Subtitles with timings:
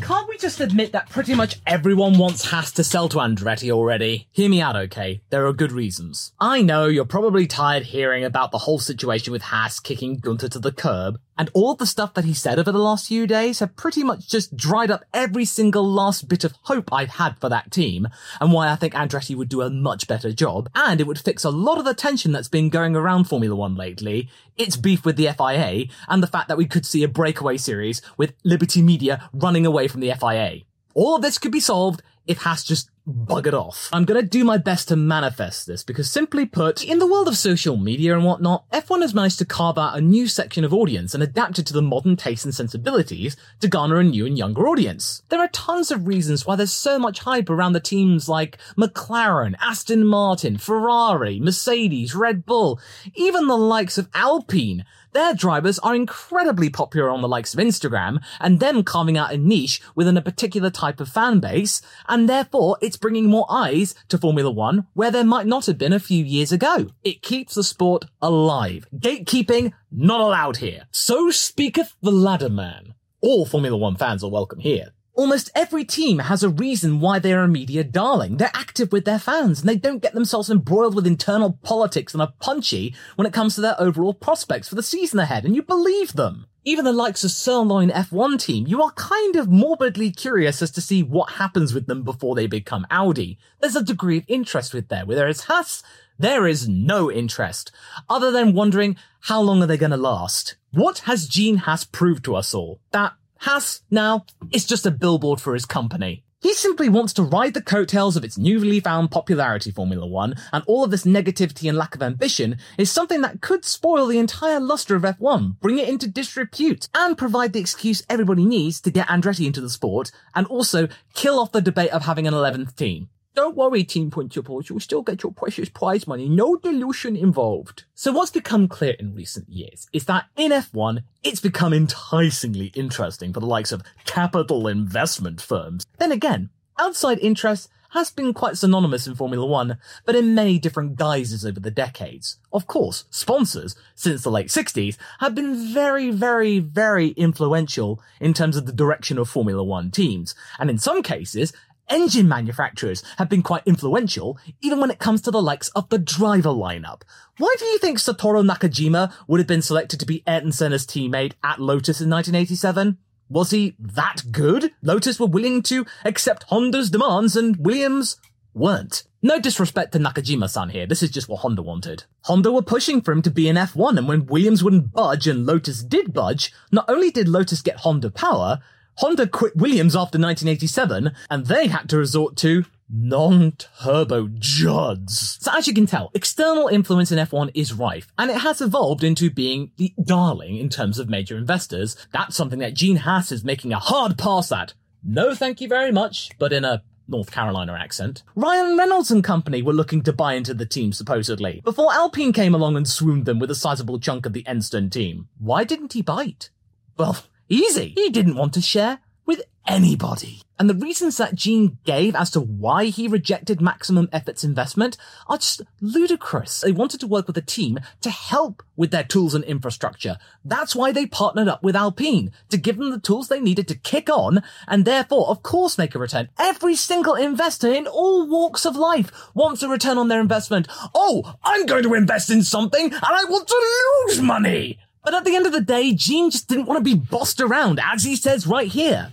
[0.00, 4.28] Can't we just admit that pretty much everyone wants Haas to sell to Andretti already?
[4.30, 5.22] Hear me out, okay?
[5.30, 6.32] There are good reasons.
[6.38, 10.58] I know you're probably tired hearing about the whole situation with Haas kicking Gunther to
[10.58, 13.76] the curb, and all the stuff that he said over the last few days have
[13.76, 17.70] pretty much just dried up every single last bit of hope I've had for that
[17.70, 18.08] team,
[18.40, 21.44] and why I think Andretti would do a much better job, and it would fix
[21.44, 25.16] a lot of the tension that's been going around Formula One lately, its beef with
[25.16, 29.28] the FIA, and the fact that we could see a breakaway series with Liberty Media
[29.32, 30.60] running away from the FIA.
[30.94, 33.88] All of this could be solved if Haas just buggered off.
[33.92, 37.36] I'm gonna do my best to manifest this because simply put, in the world of
[37.36, 41.14] social media and whatnot, F1 has managed to carve out a new section of audience
[41.14, 45.22] and adapted to the modern tastes and sensibilities to garner a new and younger audience.
[45.28, 49.54] There are tons of reasons why there's so much hype around the teams like McLaren,
[49.60, 52.80] Aston Martin, Ferrari, Mercedes, Red Bull,
[53.14, 54.84] even the likes of Alpine.
[55.12, 59.38] Their drivers are incredibly popular on the likes of Instagram, and them carving out a
[59.38, 64.18] niche within a particular type of fan base, and therefore it's bringing more eyes to
[64.18, 66.88] Formula One where there might not have been a few years ago.
[67.02, 68.86] It keeps the sport alive.
[68.94, 70.84] Gatekeeping not allowed here.
[70.90, 72.94] So speaketh the ladder man.
[73.20, 74.90] All Formula One fans are welcome here.
[75.16, 78.36] Almost every team has a reason why they're a media darling.
[78.36, 82.20] They're active with their fans and they don't get themselves embroiled with internal politics and
[82.20, 85.62] are punchy when it comes to their overall prospects for the season ahead, and you
[85.62, 86.44] believe them.
[86.64, 90.82] Even the likes of Sirloin F1 team, you are kind of morbidly curious as to
[90.82, 93.38] see what happens with them before they become Audi.
[93.60, 95.82] There's a degree of interest with there, whereas Haas,
[96.18, 97.72] there is no interest,
[98.10, 100.56] other than wondering how long are they going to last.
[100.72, 102.80] What has Gene Haas proved to us all?
[102.90, 106.24] That Haas now is just a billboard for his company.
[106.40, 110.62] He simply wants to ride the coattails of its newly found popularity Formula One, and
[110.66, 114.60] all of this negativity and lack of ambition is something that could spoil the entire
[114.60, 119.08] luster of F1, bring it into disrepute, and provide the excuse everybody needs to get
[119.08, 123.08] Andretti into the sport, and also kill off the debate of having an 11th team.
[123.36, 127.84] Don't worry, team principals, you'll still get your precious prize money, no dilution involved.
[127.94, 133.34] So what's become clear in recent years is that in F1, it's become enticingly interesting
[133.34, 135.84] for the likes of capital investment firms.
[135.98, 136.48] Then again,
[136.80, 141.60] outside interest has been quite synonymous in Formula One, but in many different guises over
[141.60, 142.38] the decades.
[142.54, 148.56] Of course, sponsors, since the late 60s, have been very, very, very influential in terms
[148.56, 151.52] of the direction of Formula One teams, and in some cases,
[151.88, 155.98] engine manufacturers have been quite influential, even when it comes to the likes of the
[155.98, 157.02] driver lineup.
[157.38, 161.34] Why do you think Satoru Nakajima would have been selected to be Ayrton Senna's teammate
[161.42, 162.98] at Lotus in 1987?
[163.28, 164.72] Was he that good?
[164.82, 168.16] Lotus were willing to accept Honda's demands and Williams
[168.54, 169.02] weren't.
[169.20, 172.04] No disrespect to Nakajima-san here, this is just what Honda wanted.
[172.22, 175.44] Honda were pushing for him to be an F1 and when Williams wouldn't budge and
[175.44, 178.60] Lotus did budge, not only did Lotus get Honda power,
[178.96, 185.38] Honda quit Williams after 1987, and they had to resort to non-turbo Judds.
[185.40, 189.04] So as you can tell, external influence in F1 is rife, and it has evolved
[189.04, 191.96] into being the darling in terms of major investors.
[192.12, 194.72] That's something that Gene Haas is making a hard pass at.
[195.04, 198.22] No thank you very much, but in a North Carolina accent.
[198.34, 202.54] Ryan Reynolds and company were looking to buy into the team supposedly, before Alpine came
[202.54, 205.28] along and swooned them with a sizable chunk of the Enstone team.
[205.38, 206.50] Why didn't he bite?
[206.96, 207.92] Well, Easy.
[207.94, 210.40] He didn't want to share with anybody.
[210.58, 214.96] And the reasons that Gene gave as to why he rejected Maximum Effort's investment
[215.28, 216.62] are just ludicrous.
[216.62, 220.16] They wanted to work with a team to help with their tools and infrastructure.
[220.44, 223.74] That's why they partnered up with Alpine to give them the tools they needed to
[223.74, 226.30] kick on and therefore, of course, make a return.
[226.38, 230.68] Every single investor in all walks of life wants a return on their investment.
[230.94, 234.78] Oh, I'm going to invest in something and I want to lose money.
[235.06, 237.78] But at the end of the day, Gene just didn't want to be bossed around,
[237.80, 239.12] as he says right here.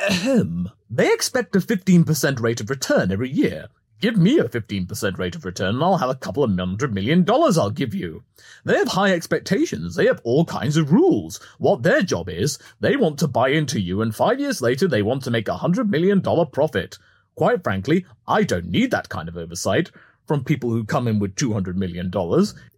[0.00, 0.70] Ahem.
[0.88, 3.66] They expect a 15% rate of return every year.
[4.00, 7.24] Give me a 15% rate of return and I'll have a couple of hundred million
[7.24, 8.24] dollars I'll give you.
[8.64, 9.96] They have high expectations.
[9.96, 11.40] They have all kinds of rules.
[11.58, 15.02] What their job is, they want to buy into you and five years later they
[15.02, 16.96] want to make a hundred million dollar profit.
[17.34, 19.90] Quite frankly, I don't need that kind of oversight
[20.26, 22.10] from people who come in with $200 million.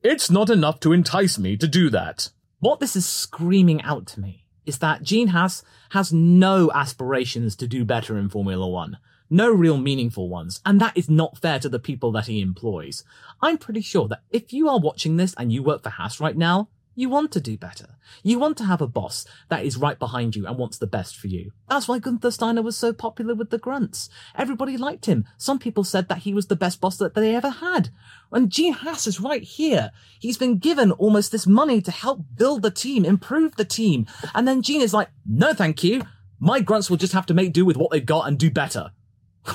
[0.03, 2.31] It's not enough to entice me to do that.
[2.61, 7.67] What this is screaming out to me is that Gene Haas has no aspirations to
[7.67, 8.99] do better in Formula One.
[9.31, 10.61] No real meaningful ones.
[10.65, 13.05] And that is not fair to the people that he employs.
[13.41, 16.37] I'm pretty sure that if you are watching this and you work for Haas right
[16.37, 17.97] now, you want to do better.
[18.23, 21.17] You want to have a boss that is right behind you and wants the best
[21.17, 21.53] for you.
[21.69, 24.09] That's why Gunther Steiner was so popular with the grunts.
[24.37, 25.27] Everybody liked him.
[25.37, 27.91] Some people said that he was the best boss that they ever had.
[28.31, 29.91] And Gene Haas is right here.
[30.19, 34.07] He's been given almost this money to help build the team, improve the team.
[34.35, 36.03] And then Gene is like, no thank you.
[36.39, 38.91] My grunts will just have to make do with what they've got and do better.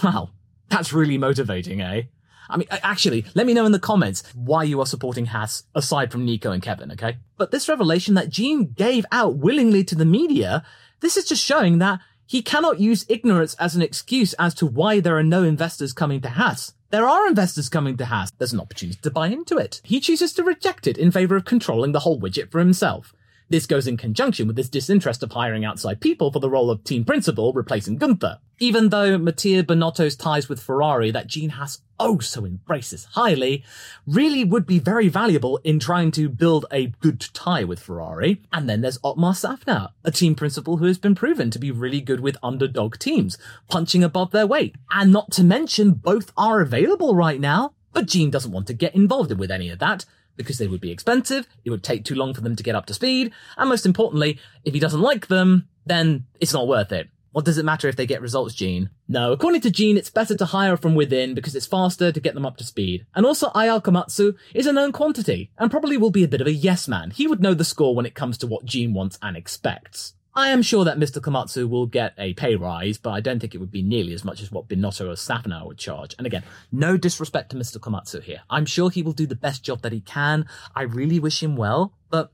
[0.04, 0.32] Wow.
[0.70, 2.04] That's really motivating, eh?
[2.50, 6.12] I mean, actually, let me know in the comments why you are supporting Haas aside
[6.12, 7.18] from Nico and Kevin, okay?
[7.38, 10.64] But this revelation that Gene gave out willingly to the media,
[11.02, 15.00] this is just showing that he cannot use ignorance as an excuse as to why
[15.00, 16.74] there are no investors coming to Haas.
[16.92, 18.32] There are investors coming to Haas.
[18.38, 19.82] There's an opportunity to buy into it.
[19.84, 23.14] He chooses to reject it in favor of controlling the whole widget for himself.
[23.50, 26.84] This goes in conjunction with his disinterest of hiring outside people for the role of
[26.84, 28.38] team principal, replacing Gunther.
[28.60, 33.64] Even though Mattia Binotto's ties with Ferrari that Gene Haas oh so embraces highly,
[34.06, 38.42] really would be very valuable in trying to build a good tie with Ferrari.
[38.54, 42.02] And then there's Otmar Szafnauer, a team principal who has been proven to be really
[42.02, 43.38] good with underdog teams,
[43.68, 44.76] punching above their weight.
[44.92, 47.74] And not to mention, both are available right now.
[47.92, 50.06] But Gene doesn't want to get involved with any of that
[50.40, 52.88] because they would be expensive, it would take too long for them to get up
[52.88, 57.10] to speed, and most importantly, if he doesn't like them, then it's not worth it.
[57.32, 58.90] What does it matter if they get results, Gene?
[59.08, 62.34] No, according to Gene, it's better to hire from within because it's faster to get
[62.34, 63.06] them up to speed.
[63.14, 66.48] And also, Ayao Komatsu is a known quantity and probably will be a bit of
[66.48, 67.12] a yes man.
[67.12, 70.14] He would know the score when it comes to what Gene wants and expects.
[70.40, 71.22] I am sure that Mr.
[71.22, 74.24] Komatsu will get a pay rise, but I don't think it would be nearly as
[74.24, 76.16] much as what Binotto or Szafnauer would charge.
[76.18, 77.78] And again, no disrespect to Mr.
[77.78, 78.40] Komatsu here.
[78.50, 80.46] I'm sure he will do the best job that he can.
[80.74, 82.32] I really wish him well, but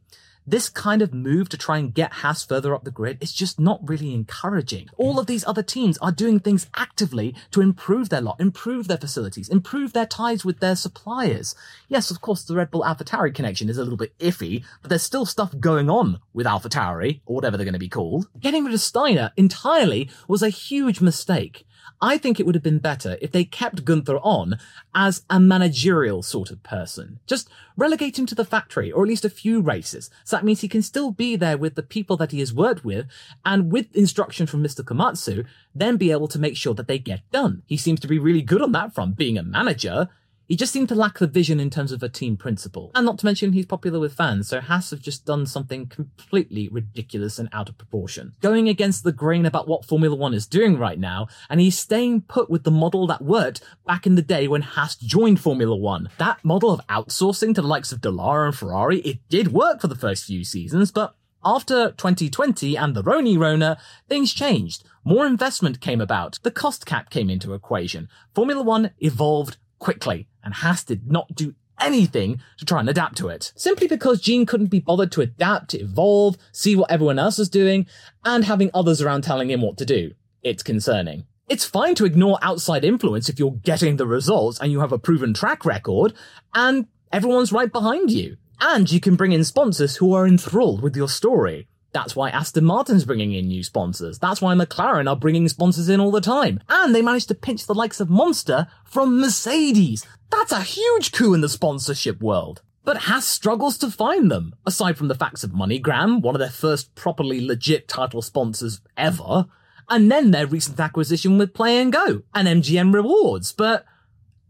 [0.47, 3.59] this kind of move to try and get Haas further up the grid is just
[3.59, 4.89] not really encouraging.
[4.97, 8.97] All of these other teams are doing things actively to improve their lot, improve their
[8.97, 11.55] facilities, improve their ties with their suppliers.
[11.87, 15.03] Yes, of course, the Red Bull AlphaTauri connection is a little bit iffy, but there's
[15.03, 18.27] still stuff going on with AlphaTauri, or whatever they're going to be called.
[18.39, 21.65] Getting rid of Steiner entirely was a huge mistake.
[22.01, 24.57] I think it would have been better if they kept Gunther on
[24.93, 27.19] as a managerial sort of person.
[27.25, 30.09] Just relegate him to the factory, or at least a few races.
[30.23, 32.83] So that means he can still be there with the people that he has worked
[32.85, 33.07] with,
[33.45, 34.83] and with instruction from Mr.
[34.83, 37.63] Komatsu, then be able to make sure that they get done.
[37.67, 40.09] He seems to be really good on that front, being a manager.
[40.47, 42.91] He just seemed to lack the vision in terms of a team principal.
[42.93, 46.69] And not to mention he's popular with fans, so Haas have just done something completely
[46.69, 48.33] ridiculous and out of proportion.
[48.41, 52.21] Going against the grain about what Formula One is doing right now, and he's staying
[52.21, 56.09] put with the model that worked back in the day when Haas joined Formula One.
[56.19, 59.87] That model of outsourcing to the likes of Dallara and Ferrari, it did work for
[59.87, 63.77] the first few seasons, but after 2020 and the Roni Rona,
[64.09, 64.83] things changed.
[65.03, 66.39] More investment came about.
[66.41, 68.09] The cost cap came into equation.
[68.33, 73.27] Formula One evolved quickly, and Haas did not do anything to try and adapt to
[73.27, 73.51] it.
[73.55, 77.85] Simply because Gene couldn't be bothered to adapt, evolve, see what everyone else was doing,
[78.23, 80.11] and having others around telling him what to do.
[80.41, 81.25] It's concerning.
[81.47, 84.99] It's fine to ignore outside influence if you're getting the results and you have a
[84.99, 86.13] proven track record,
[86.53, 88.37] and everyone's right behind you.
[88.59, 91.67] And you can bring in sponsors who are enthralled with your story.
[91.95, 94.19] That's why Aston Martin's bringing in new sponsors.
[94.19, 96.59] That's why McLaren are bringing sponsors in all the time.
[96.67, 100.05] And they managed to pinch the likes of Monster from Mercedes.
[100.29, 102.61] That's a huge coup in the sponsorship world.
[102.83, 106.49] But Haas struggles to find them, aside from the facts of MoneyGram, one of their
[106.49, 109.45] first properly legit title sponsors ever,
[109.89, 113.53] and then their recent acquisition with Play and Go and MGM Rewards.
[113.53, 113.85] But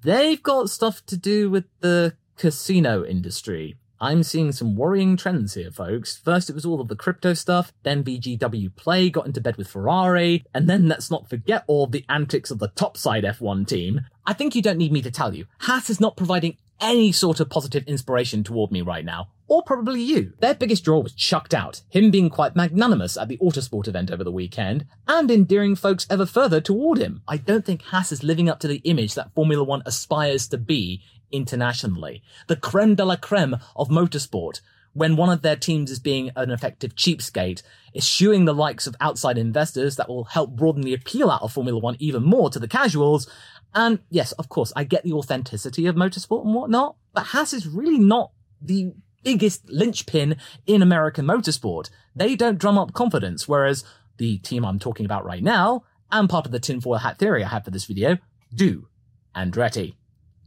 [0.02, 5.72] they've got stuff to do with the casino industry I'm seeing some worrying trends here,
[5.72, 6.18] folks.
[6.18, 9.70] First, it was all of the crypto stuff, then VGW Play got into bed with
[9.70, 14.02] Ferrari, and then let's not forget all the antics of the topside F1 team.
[14.26, 17.40] I think you don't need me to tell you, Haas is not providing any sort
[17.40, 19.30] of positive inspiration toward me right now.
[19.48, 20.34] Or probably you.
[20.40, 24.24] Their biggest draw was chucked out, him being quite magnanimous at the Autosport event over
[24.24, 27.22] the weekend, and endearing folks ever further toward him.
[27.28, 30.58] I don't think Haas is living up to the image that Formula One aspires to
[30.58, 32.22] be internationally.
[32.48, 34.62] The creme de la creme of motorsport,
[34.94, 37.62] when one of their teams is being an effective cheapskate,
[37.94, 41.80] eschewing the likes of outside investors that will help broaden the appeal out of Formula
[41.80, 43.30] One even more to the casuals.
[43.74, 47.68] And yes, of course, I get the authenticity of motorsport and whatnot, but Haas is
[47.68, 51.90] really not the biggest linchpin in American motorsport.
[52.16, 53.84] They don't drum up confidence, whereas
[54.18, 57.50] the team I'm talking about right now, and part of the tinfoil hat theory I
[57.50, 58.18] have for this video,
[58.54, 58.88] do.
[59.36, 59.96] Andretti.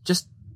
[0.05, 0.29] Just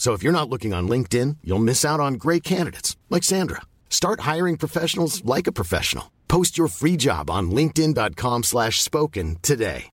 [0.00, 3.60] So if you're not looking on LinkedIn, you'll miss out on great candidates like Sandra.
[3.90, 6.10] Start hiring professionals like a professional.
[6.26, 9.90] Post your free job on linkedin.com slash spoken today.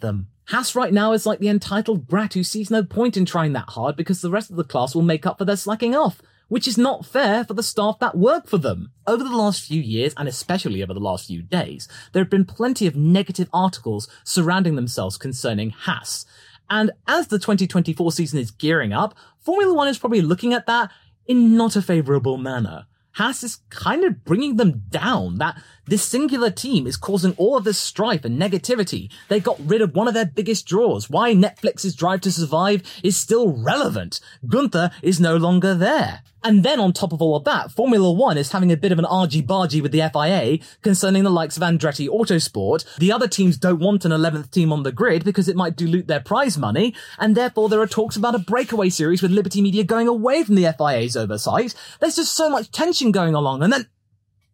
[0.00, 0.26] them.
[0.48, 3.70] Haas right now is like the entitled brat who sees no point in trying that
[3.70, 6.66] hard because the rest of the class will make up for their slacking off, which
[6.66, 8.90] is not fair for the staff that work for them.
[9.06, 12.44] Over the last few years, and especially over the last few days, there have been
[12.44, 16.26] plenty of negative articles surrounding themselves concerning Haas.
[16.72, 20.90] And as the 2024 season is gearing up, Formula One is probably looking at that
[21.26, 22.86] in not a favorable manner.
[23.10, 25.36] Haas is kind of bringing them down.
[25.36, 29.10] That this singular team is causing all of this strife and negativity.
[29.28, 31.10] They got rid of one of their biggest draws.
[31.10, 34.20] Why Netflix's Drive to Survive is still relevant.
[34.46, 36.22] Gunther is no longer there.
[36.44, 38.98] And then on top of all of that, Formula One is having a bit of
[38.98, 42.84] an argy-bargy with the FIA concerning the likes of Andretti Autosport.
[42.96, 46.08] The other teams don't want an 11th team on the grid because it might dilute
[46.08, 49.84] their prize money, and therefore there are talks about a breakaway series with Liberty Media
[49.84, 51.74] going away from the FIA's oversight.
[52.00, 53.86] There's just so much tension going along, and then,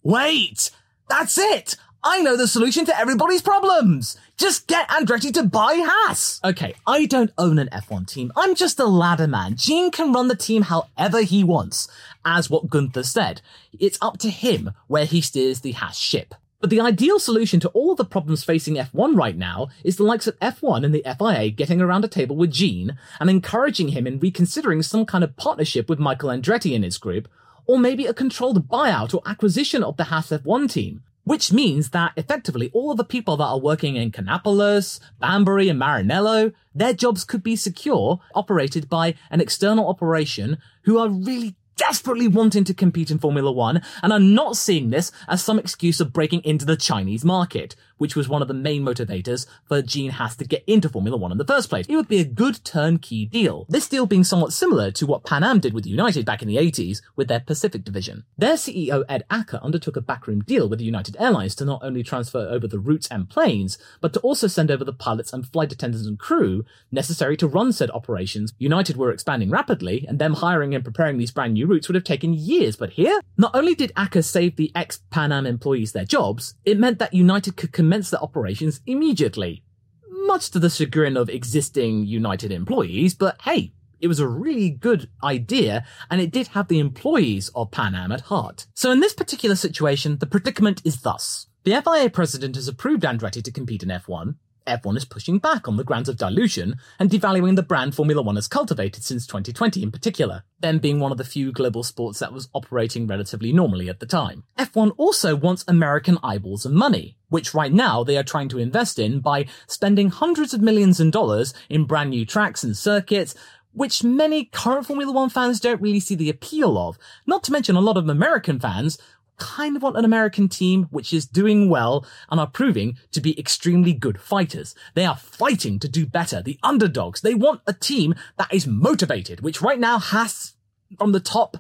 [0.03, 0.71] wait!
[1.09, 1.77] That's it!
[2.05, 4.17] I know the solution to everybody's problems!
[4.37, 6.41] Just get Andretti to buy Haas!
[6.45, 8.31] Okay, I don't own an F1 team.
[8.37, 9.57] I'm just a ladder man.
[9.57, 11.89] Gene can run the team however he wants.
[12.25, 13.41] As what Gunther said,
[13.81, 16.35] it's up to him where he steers the Haas ship.
[16.61, 20.27] But the ideal solution to all the problems facing F1 right now is the likes
[20.27, 24.19] of F1 and the FIA getting around a table with Gene and encouraging him in
[24.19, 27.29] reconsidering some kind of partnership with Michael Andretti and his group,
[27.69, 32.13] or maybe a controlled buyout or acquisition of the Haas F1 team which means that
[32.17, 37.23] effectively all of the people that are working in Kannapolis, Banbury, and Maranello, their jobs
[37.23, 43.11] could be secure, operated by an external operation who are really desperately wanting to compete
[43.11, 46.77] in Formula One and are not seeing this as some excuse of breaking into the
[46.77, 50.89] Chinese market, which was one of the main motivators for Gene Haas to get into
[50.89, 51.87] Formula One in the first place.
[51.89, 53.67] It would be a good turnkey deal.
[53.69, 56.57] This deal being somewhat similar to what Pan Am did with United back in the
[56.57, 58.25] 80s with their Pacific division.
[58.37, 62.39] Their CEO Ed Acker undertook a backroom deal with United Airlines to not only transfer
[62.39, 66.07] over the routes and planes, but to also send over the pilots and flight attendants
[66.07, 68.53] and crew necessary to run said operations.
[68.59, 72.05] United were expanding rapidly, and them hiring and preparing these brand new routes would have
[72.05, 76.55] taken years, but here, not only did Acker save the ex-Pan Am employees their jobs,
[76.65, 79.63] it meant that United could commence their operations immediately.
[80.11, 85.09] Much to the chagrin of existing United employees, but hey, it was a really good
[85.25, 88.67] idea, and it did have the employees of Pan Am at heart.
[88.75, 91.47] So in this particular situation, the predicament is thus.
[91.65, 94.35] The FIA president has approved Andretti to compete in F1,
[94.69, 98.37] F1 is pushing back on the grounds of dilution and devaluing the brand Formula One
[98.37, 102.33] has cultivated since 2020 in particular, them being one of the few global sports that
[102.33, 104.45] was operating relatively normally at the time.
[104.59, 108.99] F1 also wants American eyeballs and money, which right now they are trying to invest
[108.99, 113.35] in by spending hundreds of millions in dollars in brand new tracks and circuits,
[113.73, 117.77] which many current Formula One fans don't really see the appeal of, not to mention
[117.77, 118.99] a lot of American fans
[119.39, 123.39] kind of want an American team which is doing well and are proving to be
[123.39, 124.75] extremely good fighters.
[124.95, 126.43] They are fighting to do better.
[126.43, 127.21] The underdogs.
[127.21, 130.55] They want a team that is motivated, which right now has
[130.99, 131.57] from the top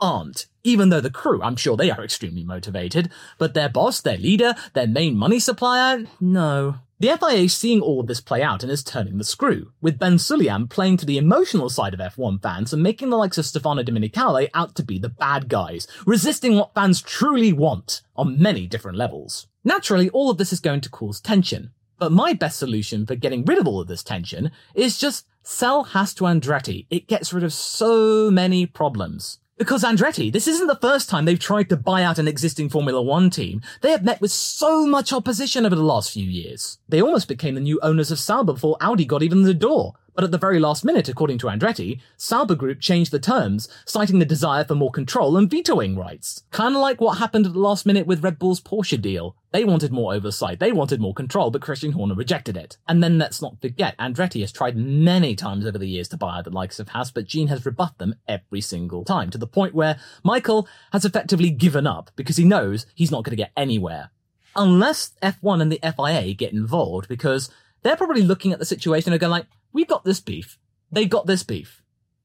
[0.00, 0.46] aren't.
[0.62, 4.54] Even though the crew, I'm sure they are extremely motivated, but their boss, their leader,
[4.74, 6.76] their main money supplier, no.
[6.98, 9.98] The FIA is seeing all of this play out and is turning the screw, with
[9.98, 13.44] Ben Sulayem playing to the emotional side of F1 fans and making the likes of
[13.44, 18.66] Stefano Domenicali out to be the bad guys, resisting what fans truly want on many
[18.66, 19.46] different levels.
[19.62, 23.44] Naturally, all of this is going to cause tension, but my best solution for getting
[23.44, 26.86] rid of all of this tension is just sell Haas to Andretti.
[26.88, 29.38] It gets rid of so many problems.
[29.58, 33.00] Because Andretti, this isn't the first time they've tried to buy out an existing Formula
[33.00, 33.62] One team.
[33.80, 36.78] They have met with so much opposition over the last few years.
[36.90, 39.94] They almost became the new owners of Sauber before Audi got even the door.
[40.16, 44.18] But at the very last minute, according to Andretti, Sauber Group changed the terms, citing
[44.18, 46.42] the desire for more control and vetoing rights.
[46.50, 49.36] Kinda like what happened at the last minute with Red Bull's Porsche deal.
[49.52, 52.78] They wanted more oversight, they wanted more control, but Christian Horner rejected it.
[52.88, 56.38] And then let's not forget, Andretti has tried many times over the years to buy
[56.38, 59.46] out the likes of Haas, but Gene has rebuffed them every single time, to the
[59.46, 63.52] point where Michael has effectively given up because he knows he's not going to get
[63.54, 64.12] anywhere.
[64.58, 67.50] Unless F1 and the FIA get involved, because
[67.86, 70.58] they're probably looking at the situation and going like, we've got this beef.
[70.90, 71.82] They got this beef.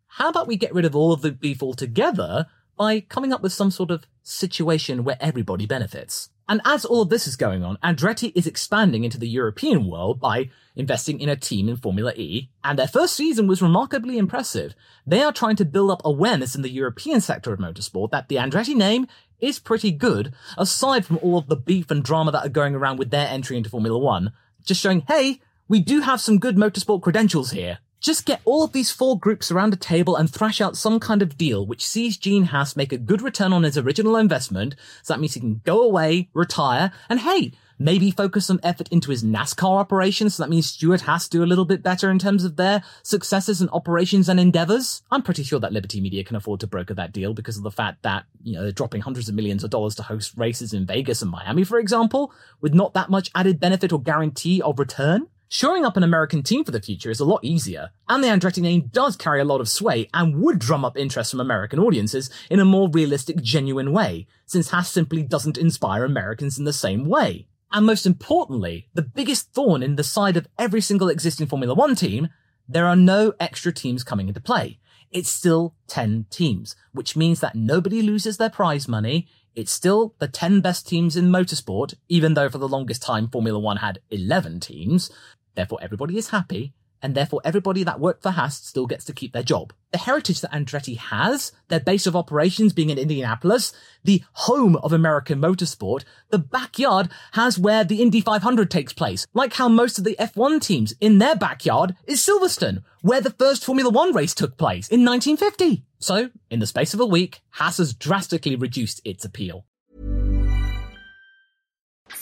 [0.07, 2.47] How about we get rid of all of the beef altogether
[2.77, 6.29] by coming up with some sort of situation where everybody benefits?
[6.49, 10.19] And as all of this is going on, Andretti is expanding into the European world
[10.19, 14.73] by investing in a team in Formula E, and their first season was remarkably impressive.
[15.05, 18.35] They are trying to build up awareness in the European sector of motorsport that the
[18.37, 19.07] Andretti name
[19.39, 22.97] is pretty good, aside from all of the beef and drama that are going around
[22.97, 24.33] with their entry into Formula One,
[24.65, 25.39] just showing, hey,
[25.71, 27.77] we do have some good motorsport credentials here.
[28.01, 31.21] Just get all of these four groups around a table and thrash out some kind
[31.21, 34.75] of deal which sees Gene Haas make a good return on his original investment.
[35.01, 39.11] So that means he can go away, retire, and hey, maybe focus some effort into
[39.11, 40.35] his NASCAR operations.
[40.35, 42.83] So that means Stewart has to do a little bit better in terms of their
[43.01, 45.03] successes and operations and endeavors.
[45.09, 47.71] I'm pretty sure that Liberty Media can afford to broker that deal because of the
[47.71, 50.85] fact that, you know, they're dropping hundreds of millions of dollars to host races in
[50.85, 55.27] Vegas and Miami, for example, with not that much added benefit or guarantee of return.
[55.53, 58.61] Shoring up an American team for the future is a lot easier, and the Andretti
[58.61, 62.29] name does carry a lot of sway and would drum up interest from American audiences
[62.49, 67.05] in a more realistic, genuine way, since Haas simply doesn't inspire Americans in the same
[67.05, 67.47] way.
[67.69, 71.95] And most importantly, the biggest thorn in the side of every single existing Formula One
[71.95, 72.29] team,
[72.65, 74.79] there are no extra teams coming into play.
[75.11, 79.27] It's still 10 teams, which means that nobody loses their prize money.
[79.53, 83.59] It's still the 10 best teams in motorsport, even though for the longest time Formula
[83.59, 85.11] One had 11 teams.
[85.55, 89.33] Therefore, everybody is happy, and therefore everybody that worked for Haas still gets to keep
[89.33, 89.73] their job.
[89.91, 94.93] The heritage that Andretti has, their base of operations being in Indianapolis, the home of
[94.93, 100.03] American motorsport, the backyard has where the Indy 500 takes place, like how most of
[100.03, 104.57] the F1 teams in their backyard is Silverstone, where the first Formula One race took
[104.57, 105.83] place in 1950.
[105.99, 109.65] So, in the space of a week, Haas has drastically reduced its appeal.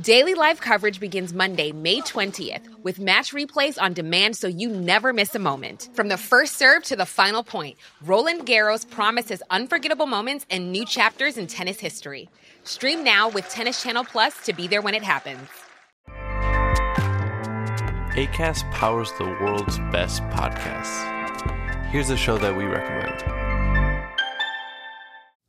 [0.00, 5.12] Daily live coverage begins Monday, May 20th, with match replays on demand so you never
[5.12, 5.88] miss a moment.
[5.94, 10.84] From the first serve to the final point, Roland Garros promises unforgettable moments and new
[10.84, 12.28] chapters in tennis history.
[12.64, 15.48] Stream now with Tennis Channel Plus to be there when it happens.
[18.16, 21.04] ACAST powers the world's best podcasts.
[21.90, 23.53] Here's a show that we recommend.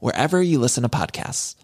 [0.00, 1.56] wherever you listen to podcasts.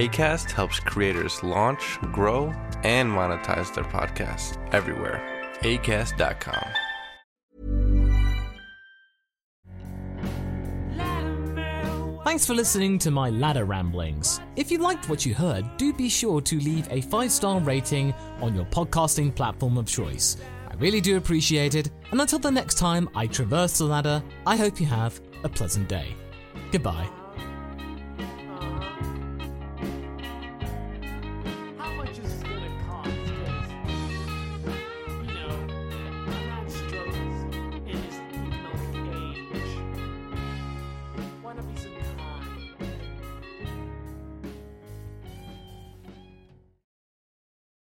[0.00, 2.46] ACAST helps creators launch, grow,
[2.84, 5.20] and monetize their podcasts everywhere.
[5.60, 6.64] ACAST.com.
[12.24, 14.40] Thanks for listening to my ladder ramblings.
[14.54, 18.14] If you liked what you heard, do be sure to leave a five star rating
[18.40, 20.36] on your podcasting platform of choice.
[20.70, 24.56] I really do appreciate it, and until the next time I traverse the ladder, I
[24.56, 26.14] hope you have a pleasant day.
[26.72, 27.19] Goodbye.